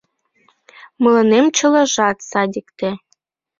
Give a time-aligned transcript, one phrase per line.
[1.03, 2.89] «Мыланем чылажат садикте».